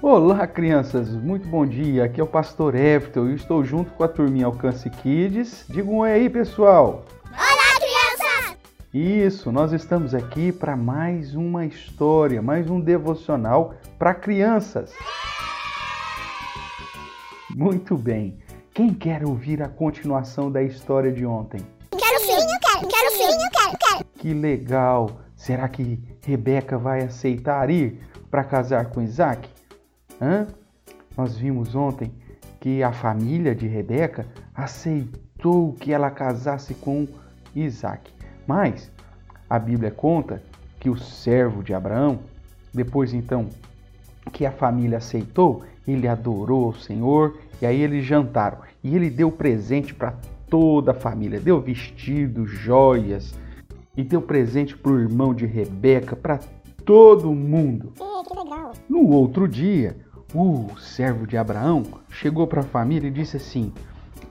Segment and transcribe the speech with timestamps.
[0.00, 2.04] Olá, crianças, muito bom dia.
[2.04, 5.64] Aqui é o Pastor Everton e estou junto com a turminha Alcance Kids.
[5.68, 7.04] Diga um oi aí, pessoal.
[7.26, 8.56] Olá, crianças!
[8.94, 14.94] Isso, nós estamos aqui para mais uma história, mais um devocional para crianças.
[17.50, 18.38] Muito bem.
[18.72, 21.60] Quem quer ouvir a continuação da história de ontem?
[21.90, 24.04] Quero sim, eu quero, quero sim, eu quero, quero.
[24.16, 25.10] Que legal!
[25.34, 29.57] Será que Rebeca vai aceitar ir para casar com Isaac?
[30.20, 30.46] Hã?
[31.16, 32.12] Nós vimos ontem
[32.60, 37.06] que a família de Rebeca aceitou que ela casasse com
[37.54, 38.12] Isaac.
[38.46, 38.90] Mas
[39.48, 40.42] a Bíblia conta
[40.80, 42.20] que o servo de Abraão,
[42.72, 43.48] depois então
[44.32, 48.58] que a família aceitou, ele adorou o Senhor e aí eles jantaram.
[48.82, 50.14] E ele deu presente para
[50.48, 53.34] toda a família, deu vestido, joias
[53.96, 56.38] e deu presente para o irmão de Rebeca, para
[56.84, 57.92] todo mundo.
[58.88, 59.96] No outro dia,
[60.34, 63.72] o servo de Abraão chegou para a família e disse assim: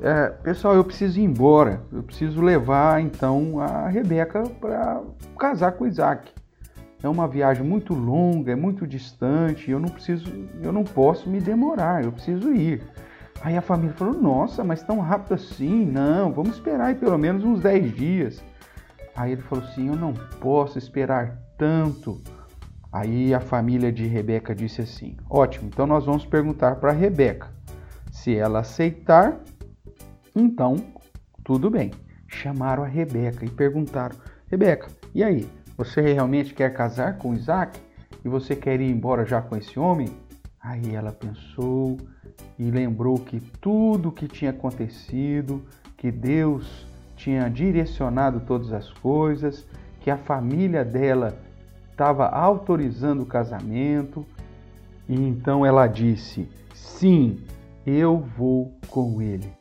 [0.00, 5.00] é, Pessoal, eu preciso ir embora, eu preciso levar então a Rebeca para
[5.38, 6.32] casar com Isaac.
[7.02, 11.40] É uma viagem muito longa, é muito distante, eu não preciso, eu não posso me
[11.40, 12.82] demorar, eu preciso ir.
[13.42, 15.84] Aí a família falou: Nossa, mas tão rápido assim?
[15.84, 18.44] Não, vamos esperar aí pelo menos uns 10 dias.
[19.16, 22.20] Aí ele falou assim: Eu não posso esperar tanto.
[22.92, 27.48] Aí a família de Rebeca disse assim: Ótimo, então nós vamos perguntar para Rebeca.
[28.10, 29.40] Se ela aceitar,
[30.36, 30.76] então
[31.42, 31.90] tudo bem.
[32.28, 34.14] Chamaram a Rebeca e perguntaram:
[34.46, 35.48] Rebeca, e aí?
[35.76, 37.80] Você realmente quer casar com Isaac?
[38.22, 40.08] E você quer ir embora já com esse homem?
[40.60, 41.96] Aí ela pensou
[42.58, 45.64] e lembrou que tudo que tinha acontecido,
[45.96, 49.66] que Deus tinha direcionado todas as coisas,
[50.00, 51.36] que a família dela
[51.92, 54.26] estava autorizando o casamento.
[55.08, 57.38] E então ela disse: Sim,
[57.86, 59.52] eu vou com ele.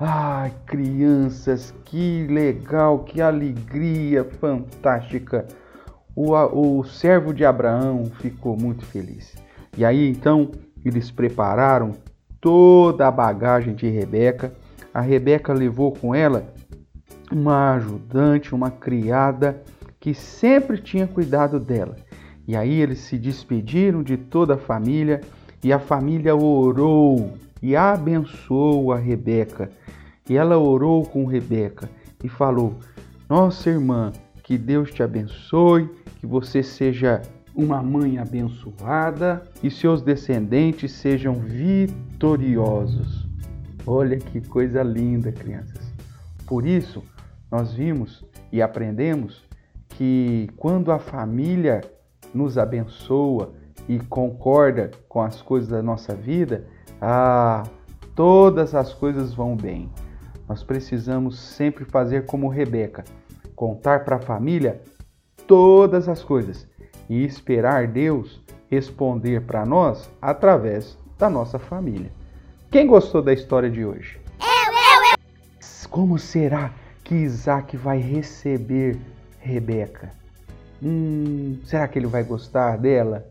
[0.00, 5.44] Ai, crianças, que legal, que alegria fantástica.
[6.14, 9.34] O, o servo de Abraão ficou muito feliz.
[9.76, 10.50] E aí então
[10.84, 11.92] eles prepararam
[12.40, 14.52] toda a bagagem de Rebeca.
[14.92, 16.44] A Rebeca levou com ela
[17.30, 19.62] uma ajudante, uma criada
[20.00, 21.96] que sempre tinha cuidado dela.
[22.46, 25.20] E aí eles se despediram de toda a família
[25.62, 29.70] e a família orou e abençoou a Rebeca.
[30.28, 31.90] E ela orou com Rebeca
[32.22, 32.78] e falou:
[33.28, 34.12] Nossa irmã,
[34.42, 35.90] que Deus te abençoe,
[36.20, 37.20] que você seja
[37.54, 43.28] uma mãe abençoada e seus descendentes sejam vitoriosos.
[43.84, 45.92] Olha que coisa linda, crianças.
[46.46, 47.02] Por isso,
[47.50, 49.46] nós vimos e aprendemos
[49.88, 51.80] que quando a família
[52.34, 53.52] nos abençoa
[53.88, 56.66] e concorda com as coisas da nossa vida,
[57.00, 57.62] ah,
[58.14, 59.90] todas as coisas vão bem.
[60.48, 63.04] Nós precisamos sempre fazer como Rebeca,
[63.54, 64.80] contar para a família
[65.46, 66.66] todas as coisas
[67.08, 72.12] e esperar Deus responder para nós através da nossa família.
[72.70, 74.20] Quem gostou da história de hoje?
[74.38, 75.88] Eu, eu, eu.
[75.90, 76.72] Como será
[77.08, 78.98] que Isaac vai receber
[79.40, 80.10] Rebeca?
[80.82, 83.26] Hum, será que ele vai gostar dela?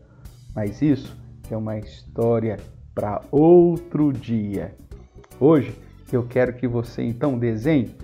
[0.52, 1.16] Mas isso
[1.48, 2.58] é uma história
[2.92, 4.74] para outro dia.
[5.38, 5.78] Hoje
[6.12, 7.94] eu quero que você então desenhe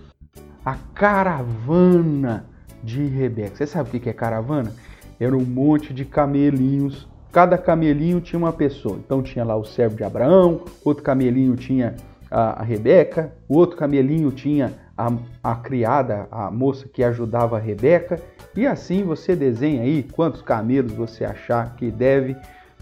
[0.65, 2.47] a caravana
[2.81, 3.57] de Rebeca.
[3.57, 4.73] Você sabe o que é caravana?
[5.19, 7.09] Era um monte de camelinhos.
[7.33, 8.97] Cada camelinho tinha uma pessoa.
[9.05, 11.97] Então tinha lá o servo de Abraão, outro camelinho tinha
[12.31, 15.13] a, Rebeca, o outro camelinho tinha a,
[15.43, 18.21] a criada, a moça que ajudava a Rebeca.
[18.57, 22.37] E assim você desenha aí quantos camelos você achar que deve,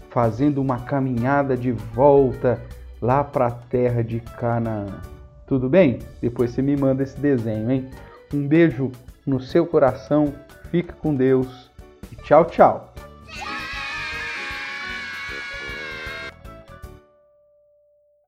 [0.09, 2.61] fazendo uma caminhada de volta
[3.01, 5.01] lá para a terra de Canaã.
[5.47, 5.99] Tudo bem?
[6.21, 7.89] Depois você me manda esse desenho, hein?
[8.33, 8.91] Um beijo
[9.25, 10.33] no seu coração,
[10.71, 11.69] fica com Deus
[12.11, 12.92] e tchau, tchau!